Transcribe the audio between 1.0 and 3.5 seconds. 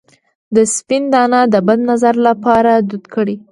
دانه د بد نظر لپاره دود کړئ